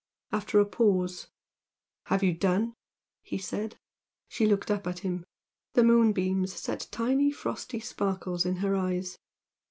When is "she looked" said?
4.29-4.71